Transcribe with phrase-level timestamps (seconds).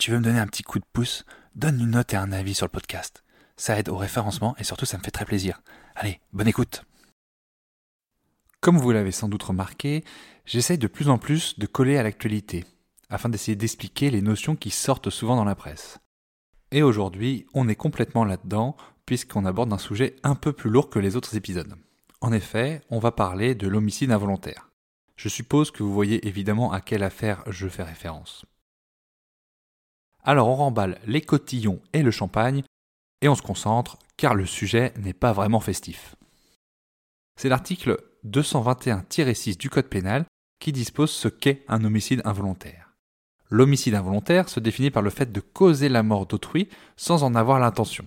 [0.00, 2.54] Tu veux me donner un petit coup de pouce, donne une note et un avis
[2.54, 3.22] sur le podcast.
[3.58, 5.60] Ça aide au référencement et surtout ça me fait très plaisir.
[5.94, 6.84] Allez, bonne écoute.
[8.62, 10.02] Comme vous l'avez sans doute remarqué,
[10.46, 12.64] j'essaye de plus en plus de coller à l'actualité,
[13.10, 15.98] afin d'essayer d'expliquer les notions qui sortent souvent dans la presse.
[16.70, 20.98] Et aujourd'hui, on est complètement là-dedans, puisqu'on aborde un sujet un peu plus lourd que
[20.98, 21.74] les autres épisodes.
[22.22, 24.70] En effet, on va parler de l'homicide involontaire.
[25.16, 28.46] Je suppose que vous voyez évidemment à quelle affaire je fais référence.
[30.24, 32.62] Alors on remballe les cotillons et le champagne,
[33.22, 36.16] et on se concentre, car le sujet n'est pas vraiment festif.
[37.36, 40.26] C'est l'article 221-6 du Code pénal
[40.58, 42.94] qui dispose ce qu'est un homicide involontaire.
[43.48, 47.58] L'homicide involontaire se définit par le fait de causer la mort d'autrui sans en avoir
[47.58, 48.06] l'intention.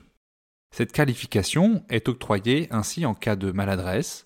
[0.72, 4.23] Cette qualification est octroyée ainsi en cas de maladresse,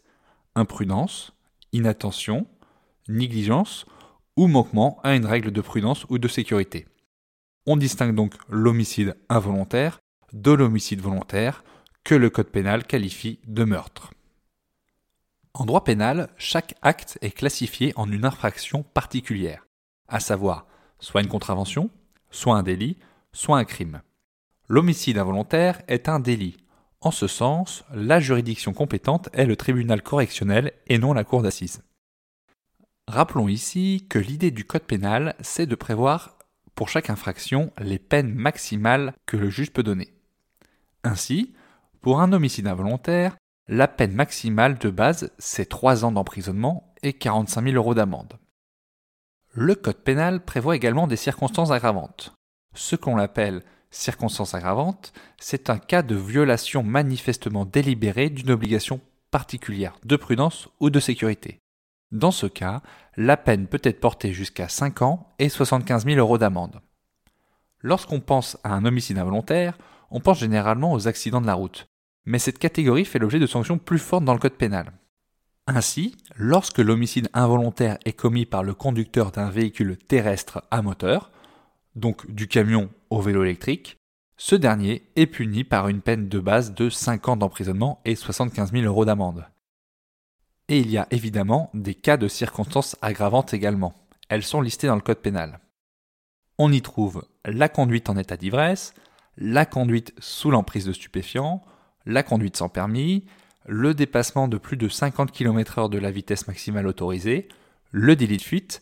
[0.56, 1.34] imprudence,
[1.74, 2.48] inattention,
[3.08, 3.86] négligence
[4.36, 6.88] ou manquement à une règle de prudence ou de sécurité.
[7.70, 10.00] On distingue donc l'homicide involontaire
[10.32, 11.66] de l'homicide volontaire
[12.06, 14.14] que le Code pénal qualifie de meurtre.
[15.54, 19.68] En droit pénal, chaque acte est classifié en une infraction particulière,
[20.08, 20.66] à savoir
[21.00, 21.90] soit une contravention,
[22.32, 22.98] soit un délit,
[23.34, 24.02] soit un crime.
[24.70, 26.56] L'homicide involontaire est un délit.
[27.02, 31.84] En ce sens, la juridiction compétente est le tribunal correctionnel et non la cour d'assises.
[33.10, 36.37] Rappelons ici que l'idée du code pénal, c'est de prévoir
[36.78, 40.14] pour chaque infraction les peines maximales que le juge peut donner.
[41.04, 41.56] Ainsi,
[42.02, 43.36] pour un homicide involontaire,
[43.68, 48.38] la peine maximale de base, c'est 3 ans d'emprisonnement et 45 000 euros d'amende.
[49.54, 52.36] Le Code pénal prévoit également des circonstances aggravantes.
[52.76, 59.02] Ce qu'on appelle circonstances aggravantes, c'est un cas de violation manifestement délibérée d'une obligation
[59.32, 61.58] particulière de prudence ou de sécurité.
[62.12, 62.82] Dans ce cas,
[63.18, 66.80] la peine peut être portée jusqu'à 5 ans et 75 000 euros d'amende.
[67.82, 69.78] Lorsqu'on pense à un homicide involontaire,
[70.10, 71.88] on pense généralement aux accidents de la route,
[72.26, 74.94] mais cette catégorie fait l'objet de sanctions plus fortes dans le code pénal.
[75.68, 81.30] Ainsi, lorsque l'homicide involontaire est commis par le conducteur d'un véhicule terrestre à moteur,
[81.96, 83.98] donc du camion au vélo électrique,
[84.38, 88.72] ce dernier est puni par une peine de base de 5 ans d'emprisonnement et 75
[88.72, 89.46] 000 euros d'amende.
[90.70, 93.94] Et il y a évidemment des cas de circonstances aggravantes également.
[94.30, 95.60] Elles sont listées dans le code pénal.
[96.58, 98.94] On y trouve la conduite en état d'ivresse,
[99.38, 101.64] la conduite sous l'emprise de stupéfiants,
[102.06, 103.26] la conduite sans permis,
[103.66, 107.48] le dépassement de plus de 50 km/h de la vitesse maximale autorisée,
[107.92, 108.82] le délit de fuite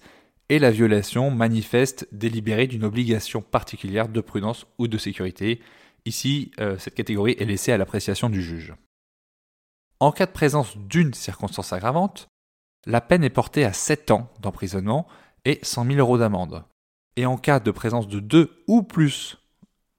[0.50, 5.60] et la violation manifeste délibérée d'une obligation particulière de prudence ou de sécurité.
[6.06, 8.74] Ici, euh, cette catégorie est laissée à l'appréciation du juge.
[10.06, 12.28] En cas de présence d'une circonstance aggravante,
[12.86, 15.08] la peine est portée à 7 ans d'emprisonnement
[15.46, 16.64] et 100 000 euros d'amende.
[17.16, 19.40] Et en cas de présence de deux ou plus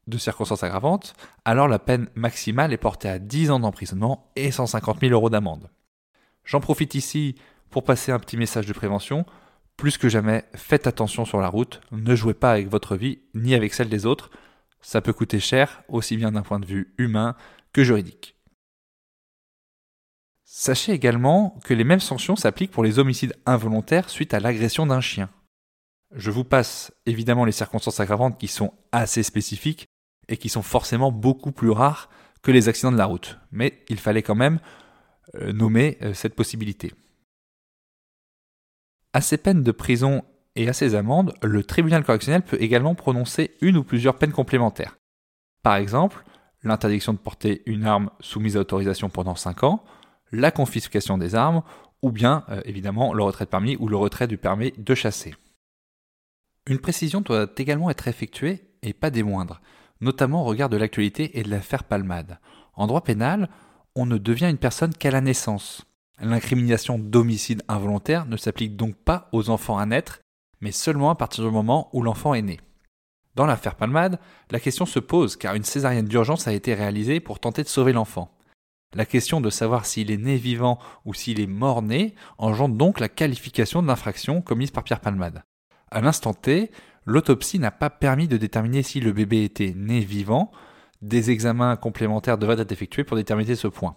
[0.06, 1.14] de circonstances aggravantes,
[1.44, 5.70] alors la peine maximale est portée à 10 ans d'emprisonnement et 150 000 euros d'amende.
[6.44, 7.34] J'en profite ici
[7.70, 9.26] pour passer un petit message de prévention.
[9.76, 13.56] Plus que jamais, faites attention sur la route, ne jouez pas avec votre vie ni
[13.56, 14.30] avec celle des autres.
[14.80, 17.34] Ça peut coûter cher, aussi bien d'un point de vue humain
[17.72, 18.35] que juridique.
[20.58, 25.02] Sachez également que les mêmes sanctions s'appliquent pour les homicides involontaires suite à l'agression d'un
[25.02, 25.28] chien.
[26.14, 29.84] Je vous passe évidemment les circonstances aggravantes qui sont assez spécifiques,
[30.28, 32.08] et qui sont forcément beaucoup plus rares
[32.40, 33.38] que les accidents de la route.
[33.52, 34.58] Mais il fallait quand même
[35.34, 36.94] euh, nommer euh, cette possibilité.
[39.12, 43.58] À ces peines de prison et à ces amendes, le tribunal correctionnel peut également prononcer
[43.60, 44.96] une ou plusieurs peines complémentaires.
[45.62, 46.24] Par exemple,
[46.62, 49.84] l'interdiction de porter une arme soumise à autorisation pendant 5 ans,
[50.32, 51.62] la confiscation des armes,
[52.02, 55.34] ou bien euh, évidemment le retrait de permis ou le retrait du permis de chasser.
[56.66, 59.60] Une précision doit également être effectuée, et pas des moindres
[60.00, 62.38] notamment au regard de l'actualité et de l'affaire Palmade.
[62.74, 63.48] En droit pénal,
[63.94, 65.84] on ne devient une personne qu'à la naissance.
[66.20, 70.20] L'incrimination d'homicide involontaire ne s'applique donc pas aux enfants à naître,
[70.60, 72.60] mais seulement à partir du moment où l'enfant est né.
[73.34, 74.18] Dans l'affaire Palmade,
[74.50, 77.92] la question se pose car une césarienne d'urgence a été réalisée pour tenter de sauver
[77.92, 78.35] l'enfant.
[78.94, 83.08] La question de savoir s'il est né vivant ou s'il est mort-né engendre donc la
[83.08, 85.42] qualification de l'infraction commise par Pierre Palmade.
[85.90, 86.70] À l'instant T,
[87.04, 90.50] l'autopsie n'a pas permis de déterminer si le bébé était né vivant.
[91.02, 93.96] Des examens complémentaires devraient être effectués pour déterminer ce point.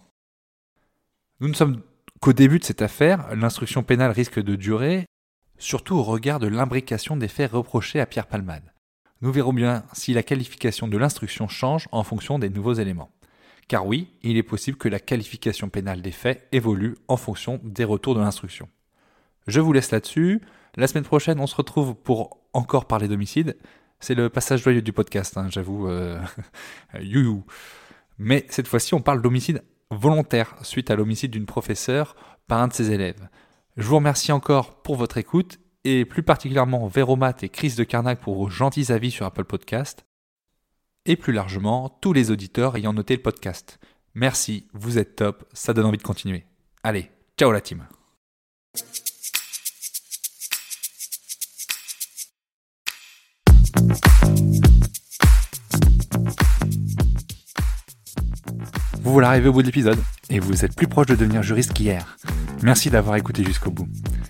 [1.40, 1.82] Nous ne sommes
[2.20, 5.06] qu'au début de cette affaire, l'instruction pénale risque de durer,
[5.56, 8.74] surtout au regard de l'imbrication des faits reprochés à Pierre Palmade.
[9.22, 13.10] Nous verrons bien si la qualification de l'instruction change en fonction des nouveaux éléments.
[13.70, 17.84] Car oui, il est possible que la qualification pénale des faits évolue en fonction des
[17.84, 18.68] retours de l'instruction.
[19.46, 20.40] Je vous laisse là-dessus.
[20.74, 23.56] La semaine prochaine, on se retrouve pour encore parler d'homicide.
[24.00, 25.86] C'est le passage joyeux du podcast, hein, j'avoue.
[25.86, 26.20] Euh...
[28.18, 29.62] Mais cette fois-ci, on parle d'homicide
[29.92, 32.16] volontaire suite à l'homicide d'une professeure
[32.48, 33.28] par un de ses élèves.
[33.76, 38.18] Je vous remercie encore pour votre écoute et plus particulièrement Véromat et Chris de Carnac
[38.18, 40.04] pour vos gentils avis sur Apple Podcast
[41.06, 43.78] et plus largement tous les auditeurs ayant noté le podcast.
[44.14, 46.44] Merci, vous êtes top, ça donne envie de continuer.
[46.82, 47.86] Allez, ciao la team.
[59.02, 59.98] Vous voilà arrivé au bout de l'épisode
[60.28, 62.16] et vous êtes plus proche de devenir juriste qu'hier.
[62.62, 63.88] Merci d'avoir écouté jusqu'au bout.